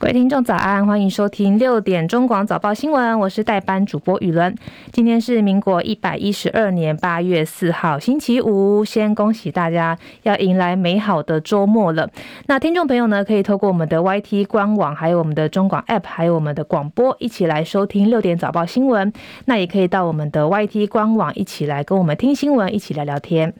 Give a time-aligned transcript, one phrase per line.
[0.00, 4.56] 各位听众早安，欢迎收听六点中广早报新闻，我是代班主播雨伦。
[4.92, 8.82] 今天是民国一百一十二年八月四号，星期五。
[8.82, 12.08] 先恭喜大家要迎来美好的周末了。
[12.46, 19.12] 那听众朋友呢，可以透过我们的 YT 官网，还有我们的中广 App，还有我们的广播，一起来收听六点早报新闻。
[19.44, 23.52] 那也可以到我们的 YT 官网，一起来跟我们听新闻，一起来聊天。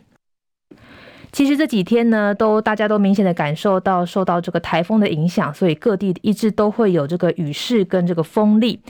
[1.32, 8.80] 其实这几天呢，都大家都明显的感受到受到这个台风的影响，所以各地一直都会有这个雨势跟这个风力。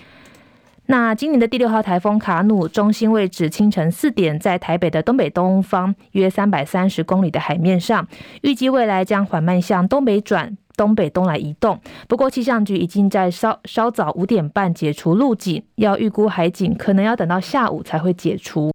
[0.87, 8.09] 那今年的第六号台风卡努中心位置清晨四点在台北的东北东方约三百三十公里的海面上，
[8.43, 11.79] 预计未来将缓慢向东北转东北东来移动。
[12.09, 18.73] 不过气象局已经在稍稍早五点半解除陆警，要预估海警可能要等到下午才会解除。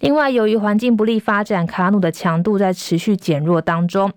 [0.00, 4.12] 另外，由于环境不利发展，卡努的强度在持续减弱当中。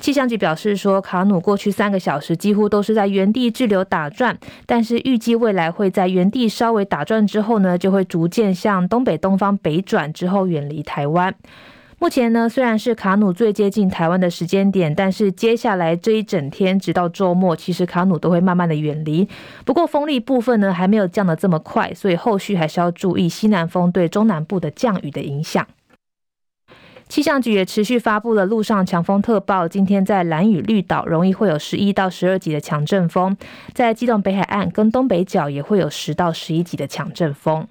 [0.00, 11.34] 气象局表示说，卡努过去三个小时几乎都是在原地滞留打转，但是预计未来会在原地稍微打转之后呢，就会逐渐向东北东方北转，之后远离台湾。
[12.00, 19.28] 目前呢，虽然是卡努最接近台湾的时间点，但是接下来这一整天直到周末，其实卡努都会慢慢的远离。
[19.66, 25.66] 不过风力部分呢，还没有降得这么快，所以后续还是要注意西南风对中南部的降雨的影响。
[27.06, 33.36] 气象局也持续发布了陆上强风特报，今天在兰屿绿岛容易会有十一到十二级的强阵风，
[33.74, 37.68] 在基隆北海岸跟东北角也会有十到十一级的强阵风。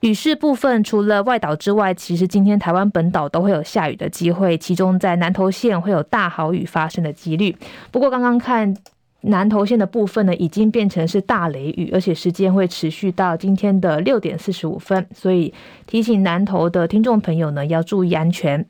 [0.00, 7.54] 雨势部分，除了外岛之外，其实今天台湾本岛都会有下雨的机会，其中在南投县会有大豪雨发生的几率。
[7.90, 8.74] 不过刚刚看
[9.20, 15.52] 南投县的部分呢，已经变成是大雷雨，而且时间会持续到今天的六点四十五分，所以
[15.86, 18.64] 提醒南投的听众朋友呢要注意安全。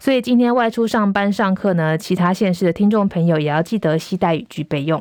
[0.00, 5.00] 所以今天外出上班上课呢，其他县市的听众朋友也要记得携带雨具备用。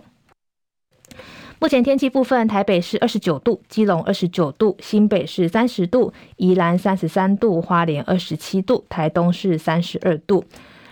[1.57, 10.43] 目前天气部分，台北是二十九度，基隆二十九度，新北是三十度，宜兰三十三度，花莲二十七度，台东是三十二度。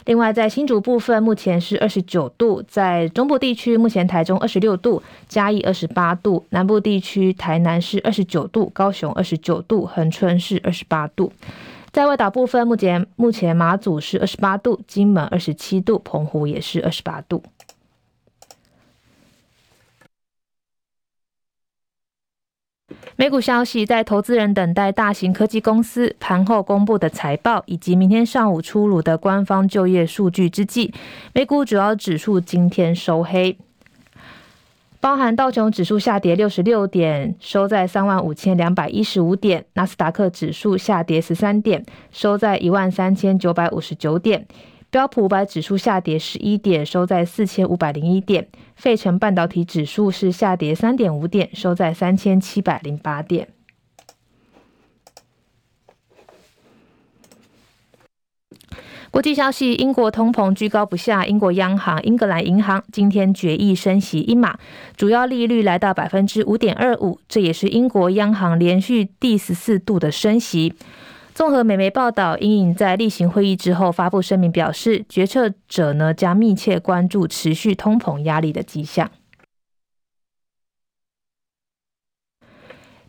[0.06, 11.32] 另外，在新竹部分，目前是二十九度，在中部地区，目前台中二十六度，嘉义二十八度，南部地区台南是二十九度，高雄二十九度，恒春是二十八度。
[11.92, 17.44] 在外岛部分，目前目前马祖是二十八度，金门二十七度，澎湖也是二十八度。
[23.16, 30.92] 美股消息，在投资人等待大型科技公司盘后公布的财报，以及明天上午出炉的官方就业数据之际，
[31.32, 33.56] 美股主要指数今天收黑，
[35.00, 44.48] 包含道琼指数下跌六十六点，收在三万五千两百一十五点；纳斯达克指数下跌十三点，收在一万三千九百五十九点。
[44.94, 48.48] 标普五百指数下跌十一点，收在四千五百零一点。
[48.76, 53.48] 费城半导体指数是下跌三点五点，收在三千七百零八点。
[59.10, 64.60] 国际消息：英国通膨居高不下，英国央行英格兰银行今天决议升息一码，
[64.96, 70.76] 主要利率来到百分之五点二五，这也是英国央行连续第十四度的升息。
[71.34, 79.10] 综合美媒报道，英银在例行会议之后发布声明，表示决策者呢将密切关注持续通膨压力的迹象。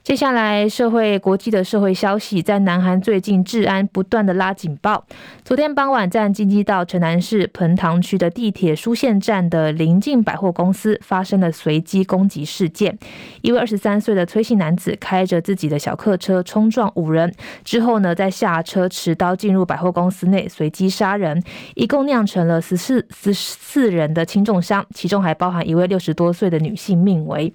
[0.04, 5.06] 接下来，社会国际的社会消息，在南韩最近治安不断的拉警报。
[5.42, 12.98] 昨天傍晚，在京畿道城南市彭塘区的地铁书线站的临近百货公司发生了随机攻击事件。
[13.40, 17.32] 一位二十三岁的崔姓男子开着自己的小客车冲撞五人，
[17.64, 21.42] 之后呢，再下车持刀进入百货公司内随机杀人，
[21.76, 27.54] 一共酿成了十四十四人的轻重伤，其中还包含一位六十多岁的女性命危。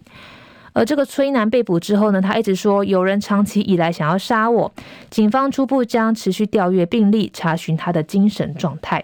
[0.74, 4.72] 而这个崔男被捕之后呢，他一直说有人长期以来想要杀我。
[5.09, 9.03] 警方初步将持续调阅病历，查询他的精神状态。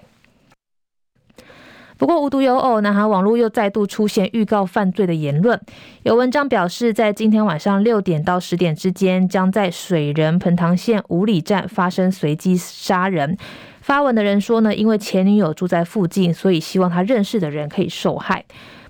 [1.98, 5.58] 不过无独有偶，南韩网络又再度出现预告犯罪的言论。
[6.04, 13.38] 有文章表示，在今天晚上六点到十点之间，将在水仁彭塘县五里站发生随机杀人。
[13.80, 18.44] 发文的人说呢，因为前女友住在附近，所以希望他认识的人可以受害。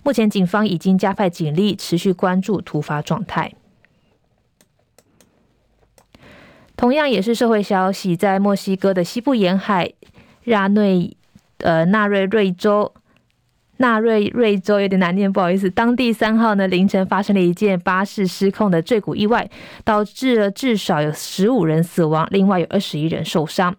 [0.06, 3.54] 目前警方已经加派警力，持续关注突发状态。
[6.78, 9.92] 同样也是社会消息，在墨西哥的西部沿海
[10.44, 11.18] 纳瑞
[11.58, 12.94] 呃纳瑞瑞州
[13.78, 15.72] 纳瑞瑞州有点难念，不好意思。
[15.72, 19.50] 当地三号呢凌晨发生了一件巴士失控的坠谷意外，
[19.84, 23.76] 导致了至少有十五人死亡，另外有二十一人受伤。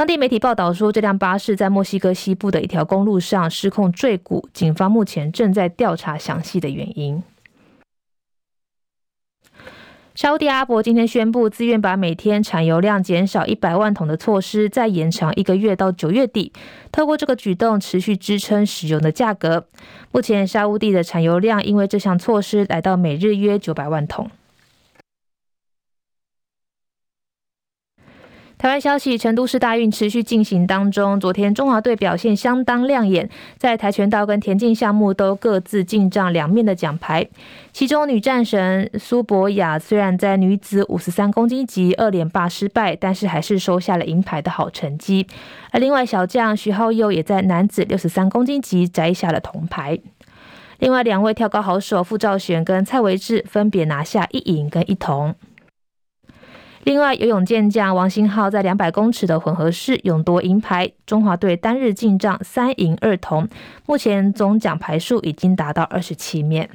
[0.00, 7.22] 当地媒体报道说，这辆巴士在墨西哥西部的一条公路上失控坠谷，警方目前正在调查详细的原因。
[10.14, 16.50] 沙地阿伯今天宣布，自愿把每天产油量减少一百万桶的措施再延长一个月到九月底，
[16.90, 19.66] 透过这个举动持续支撑石油的价格。
[20.12, 24.30] 目前，沙地的产油量因为这项措施来到每日约九百万桶。
[28.60, 31.18] 台湾消息，成都市大运持续进行当中。
[31.18, 33.26] 昨天中华队表现相当亮眼，
[33.56, 37.26] 在跆拳道跟田径项目都各自进账两面的奖牌。
[37.72, 45.26] 其中女战神苏博雅虽然在女子五十三公斤级二连霸失败，但是还是收下了银牌的好成绩。
[45.70, 49.98] 而另外小将徐浩佑也在男子六十三公斤级摘下了铜牌。
[50.80, 55.34] 另外两位跳高好手傅兆璇跟蔡维智分别拿下一银跟一铜。
[56.84, 63.46] 另外，游泳健将王星浩在两百公尺的混合式勇夺银牌，中华队单日进账三银二铜，
[63.86, 66.70] 目前总奖牌数已经达到二十七面。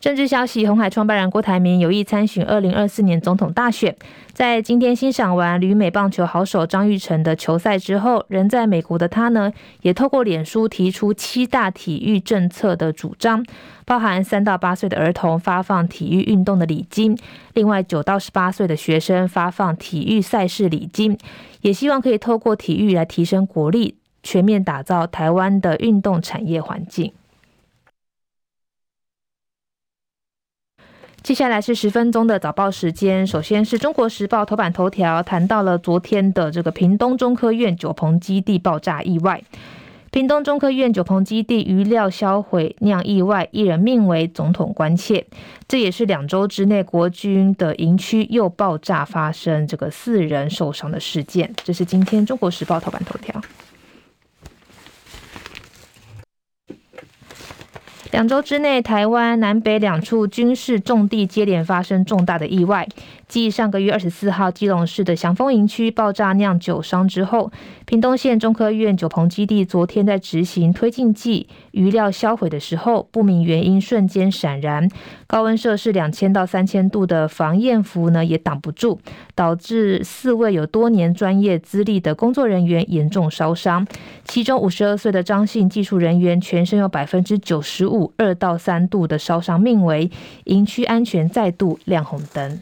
[0.00, 3.96] 政治消息：红海创办人郭台铭有意参选二零二四年总统大选。
[4.32, 9.52] 在今天欣赏完旅美棒球好手张育成的球赛之后，人在美国的他呢，
[9.82, 13.44] 也透过脸书提出七大体育政策的主张，
[13.84, 17.18] 包含三到八岁的儿童发放体育运动的礼金，
[17.54, 21.18] 另外九到十八岁的学生发放体育赛事礼金，
[21.62, 27.12] 也希望可以透过体育来提升国力，全面打造台湾的运动产业环境。
[31.28, 33.26] 接下来是十分钟的早报时间。
[33.26, 39.42] 首先是中国时报头版头条，谈到了昨天的这个屏东中科院九鹏基地爆炸意外。
[40.10, 45.26] 屏东中科院九鹏基地余料销毁酿意外，一人命危，总统关切。
[45.68, 51.52] 这也是两周之内国军的营区又爆炸发生这个四人受伤的事件。
[51.62, 53.38] 这是今天中国时报头版头条。
[58.10, 62.88] 两周之内，台湾南北两处军事重地接连发生重大的意外。
[63.28, 67.52] 继上个月二十四号基隆市的祥丰营区爆炸酿酒伤之后，
[67.84, 74.88] 屏东县中科院九鹏基地昨天在执行推进剂余料销毁的时候，不明原因瞬间闪燃，
[75.26, 78.98] 高温摄氏两千到三千度的防焰服呢也挡不住，
[79.34, 83.86] 导致四位有多年专业资历的工作人员严重烧伤，
[84.24, 90.10] 其中五十二岁的张姓技术人员全身有百分之九十五二到三度的烧伤，命危，
[90.44, 92.58] 营区安全再度亮红灯。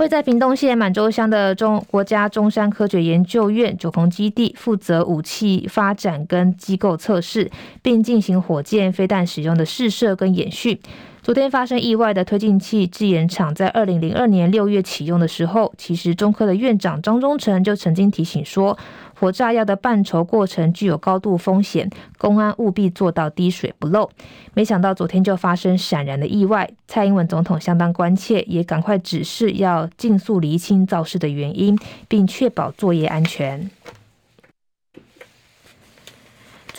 [0.00, 7.50] 会在屏东县满洲乡的中国家中山科学研究院九鹏基地，负责武器发展跟机构测试，
[7.82, 10.80] 并进行火箭飞弹使用的试射跟演训。
[11.20, 18.78] 昨天发生意外的推进器制研厂，在二零零二年六月启用的时候，其实中科的院长张忠诚就曾经提醒说，
[19.20, 24.08] 火炸药的办筹过程具有高度风险，公安务必做到滴水不漏。
[24.54, 31.78] 没想到昨天就发生闪燃的意外，蔡英文总统相当关切，也赶快指示要尽速厘清肇事的原因，
[32.08, 33.70] 并确保作业安全。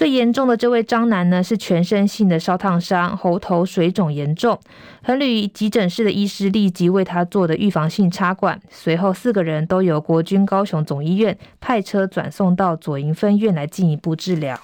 [0.02, 4.60] 最严重的这位张男呢，是全身性的烧烫伤，喉头水肿严重。
[5.04, 14.60] 恒旅急诊室的医师立即为他做的预防性插管，随后四个人都由国军高雄总医院派车转送到左营分院来进一步治疗。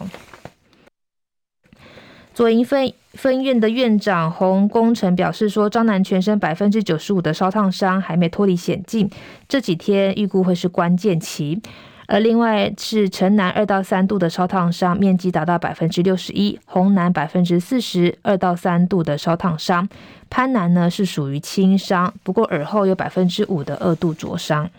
[2.33, 9.07] 左营分分院的院长洪功成表示说，张男全身百分之九十五的烧烫伤还没脱离险境，
[9.47, 11.61] 这几天预估会是关键期。
[12.07, 19.87] 而另外是城南二到三度的烧烫伤，面积达到百分之六十一；红南百分之四十二到三度的烧烫伤，
[20.29, 24.69] 潘南呢是属于轻伤，不过耳后有百分之五的二度灼伤。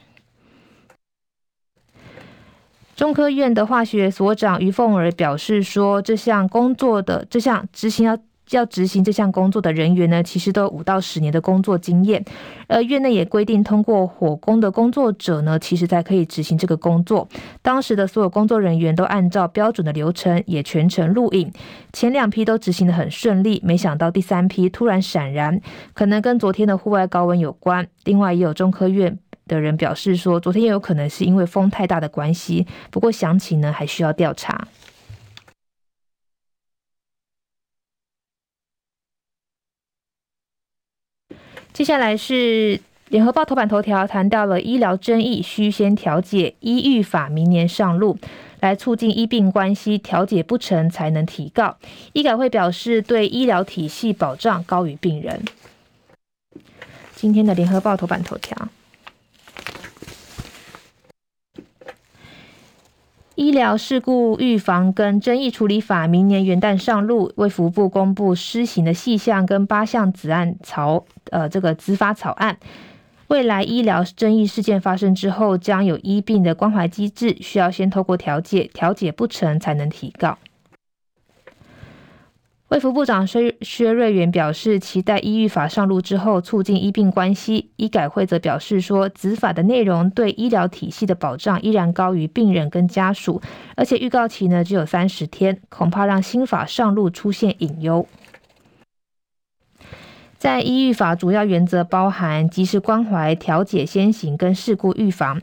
[2.97, 8.18] 中科院的化学所长于凤儿表示说，这项工作的这项执行要。
[8.50, 12.25] 要执行这项工作的人员呢，其实都有五到十年的工作经验。
[12.67, 17.28] 而院内也规定，通过火工的工作者呢，其实才可以执行这个工作。
[17.62, 21.52] 当时的所有工作人员都按照标准的流程，也全程录影。
[21.93, 25.61] 前两批都执行得很顺利，没想到第三批突然闪燃，
[25.95, 27.87] 可能跟昨天的户外高温有关。
[28.05, 32.67] 另外，也有中科院的人表示说，昨天也有可能是因为风太大的关系。
[32.90, 34.69] 不过详情呢，还需要调查。
[41.73, 48.19] 接下来是联合报头版头条，谈到了医疗争议需先调解，医育法明年上路，
[48.61, 51.77] 来促进医病关系，调解不成才能提告。
[52.13, 55.41] 医改会表示对医疗体系保障高于病人。
[57.15, 58.69] 今天的联合报头版头条。
[63.38, 72.59] 医疗事故预防跟争议处理法明年元旦上路，卫福部公布施行的细项跟八项子案草，呃，这个执法草案。
[73.28, 80.37] 未来医疗争议事件发生之后，将有医病的关怀机制，需要先透过调解，调解不成才能提告。
[82.69, 87.71] 卫福部长薛薛瑞元表示，期待医育法上路之后，促进医病关系。
[87.77, 93.41] 医改会则表示说，子法的内容对医疗体系的保障依然高于病人跟家属，
[93.75, 98.07] 而且预告期呢只有三十天，恐怕让新法上路出现隐忧。
[100.37, 105.41] 在医育法主要原则包含及时关怀、调解先行跟事故预防。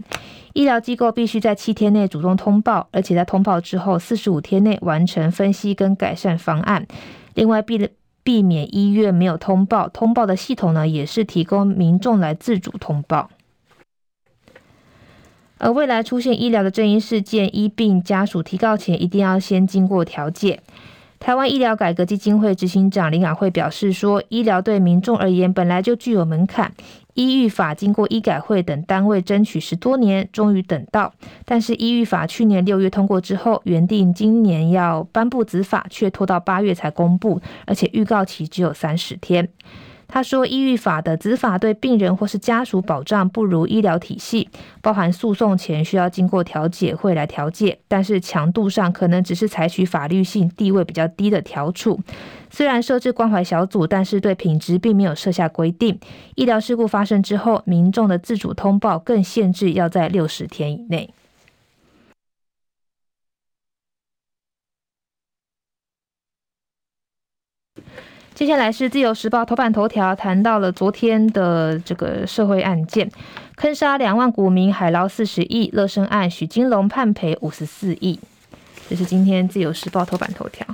[0.56, 6.88] 医疗机构必须在七天内主动通报，而且在通报之后四十五天内完成分析跟改善方案。
[7.34, 7.90] 另外，避
[8.24, 13.30] 避免医院没有通报，通报的系统呢，也是提供民众来自主通报。
[15.58, 20.62] 而未来出现医疗的争议事件，医病家属提告前一定要先经过调解。
[21.20, 26.72] 台湾医疗改革基金会执行长林雅慧表示说：“医疗对民众而言本来就具有门槛，
[27.16, 31.14] 医育法经过医改会等单位争取十多年，终于等到。
[31.44, 39.50] 但是医育法去年六月通过之后，原定今年要颁布执法，却拖到八月才公布，而且预告期只有三十天。”
[40.08, 44.50] 他说，医育法的执法对病人或是家属保障不如医疗体系，
[44.82, 52.00] 包含诉讼前需要经过调解会来调解，但是强度上可能只是采取法律性地位比较低的调处。
[52.50, 56.00] 虽然设置关怀小组，但是对品质并没有设下规定。
[56.36, 61.14] 医疗事故发生之后，民众的自主通报更限制要在六十天以内。
[68.36, 73.10] 接下来是自由时报头版头条，谈到了昨天的这个社会案件，
[73.56, 78.20] 坑杀两万股民，海捞四十亿，乐生案许金龙判赔五十四亿。
[78.90, 80.68] 这是今天自由时报头版头条。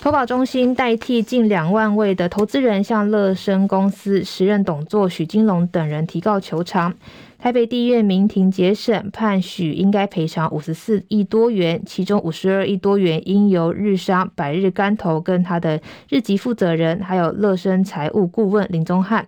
[0.00, 6.94] 投保中心代替近两万位的投资人，向乐生公司时任董座许金龙等人提告求偿。
[7.44, 19.26] 台北地院民庭结审，判许应该赔偿五十四亿多元，其中五十二亿多元应由日商、百日竿头跟他的日籍负责人，还有乐生财务顾问林宗翰、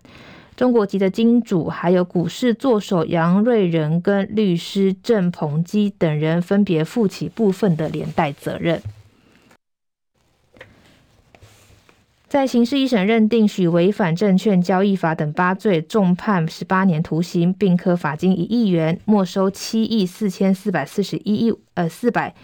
[0.57, 8.81] 中国籍的金主，还有股市作手杨瑞仁跟律师郑鹏基等人分别负起部分的连带责任。
[12.37, 22.35] 在刑事一审认定许违反证券交易法等八罪，重判十八年徒刑，并科罚金一亿元，没收七亿四千四百四十一亿呃四百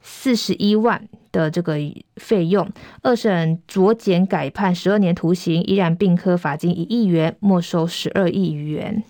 [0.00, 1.76] 四十一万的这个
[2.16, 2.68] 费用。
[3.02, 9.04] 二审酌减改判十二年徒刑，依然并科罚金一亿元，没收十二亿余元。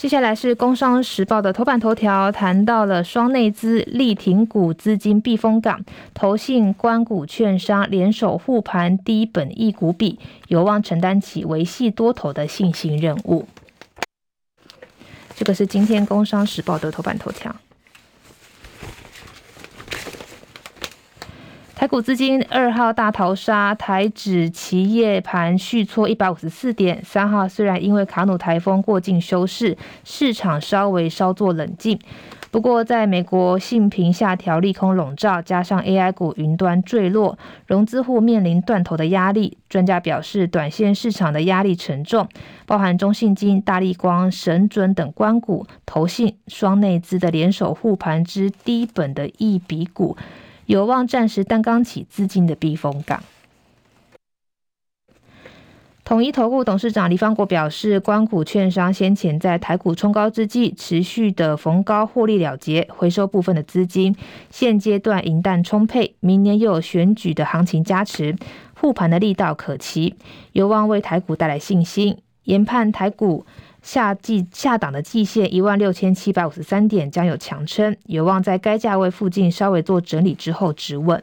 [0.00, 13.46] 接下来是《工商时报》的头版头条，谈到了双内资力挺股资金避风港，投信、关股、券商联手护盘低本益股比，有望承担起维系多头的信心任务。
[15.36, 17.54] 这个是今天《工商时报》的头版头条。
[21.80, 27.02] 台股资金二号大逃杀，台指期夜盘续挫一百五十四点。
[27.02, 31.98] 三号虽然因为卡努台风过境休市，市场稍微稍作冷静，
[32.50, 39.56] 不过在美国信评下调利空笼罩，加上 AI 股云端坠落，融资户面临断头的压力。
[39.70, 42.28] 专家表示，短线市场的压力沉重，
[42.66, 50.18] 包含中信金、大立光、神准等关股、投信、双内资的联手护盘之低本的一笔股。
[50.70, 53.20] 有望暂时担纲起资金的避风港。
[56.04, 64.14] 统一投顾董事长李方国表示，官股券商先前在台股冲高之际，持续的逢高获利了结，回收部分的资金。
[64.48, 68.36] 现阶段银弹充沛，明年又有选举的行情加持，
[68.74, 70.14] 护盘的力道可期，
[70.52, 72.16] 有望为台股带来信心。
[72.44, 73.44] 研判台股。
[73.82, 81.22] 下季下档的季线一万六千七百五十三点将有强撑，有望在该价位附近稍微做整理之后止稳。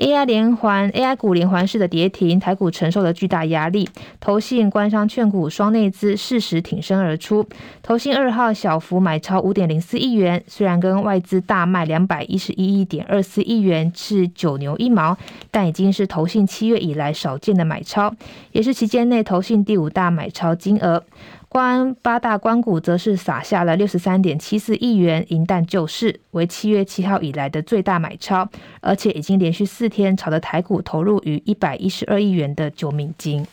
[0.00, 3.86] AI 连环 AI 股连环式的跌停，台股承受了巨大压力。
[4.18, 7.46] 投信、官商、券股双内资适时挺身而出。
[7.82, 15.14] 投信二号小幅买超五点零四亿元，虽然跟外资大卖两百一十一点二四亿元是九牛一毛，
[15.50, 18.14] 但已经是投信七月以来少见的买超，
[18.52, 21.04] 也是期间内投信第五大买超金额。
[21.52, 28.48] 关八大关股则是撒下了六十三点七四亿元银弹救市，为七月七号以来的最大买超，
[28.80, 33.44] 而且已经连续四天朝着台股投入逾一百一十二亿元的救命金。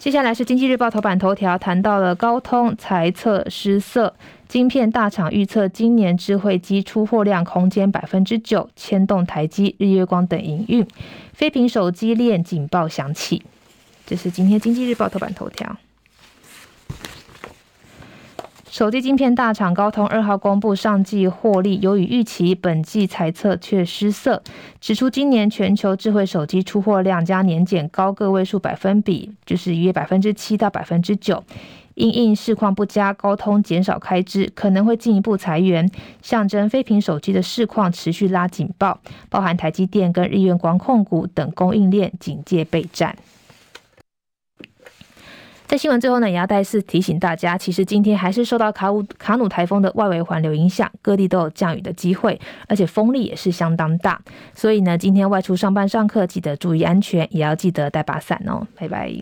[0.00, 4.14] 接下来是经济日报头版头条，谈到了高通财测失色，
[4.48, 10.88] 晶片大厂预测今年智慧机出货量空间百分之九，牵动台积、日月光等营运。
[11.34, 13.42] 非屏手机链警报响起，
[14.06, 15.76] 这是今天经济日报头版头条。
[18.70, 24.40] 手机晶片大厂高通二号公布上季获利优于预期，本季财测却失色，
[24.80, 31.42] 指出今年全球智慧手机出货量将年减高个位数百分比，就是约百分之七到百分之九。
[31.94, 35.90] 因应市况不佳，高通减少开支，可能会进一步裁员，
[36.22, 43.16] 象征非屏手机的市况持续拉警报，包含台积电跟日月光控股等供应链警戒备战。
[45.70, 54.20] 在新闻最后呢，也要再次提醒大家，其实今天还是受到卡努卡努台风的外围环流影响，各地都有降雨的机会，而且风力也是相当大。
[54.52, 58.66] 所以呢，今天外出上班上课，记得注意安全，也要记得带把伞哦。
[58.74, 59.14] 拜拜。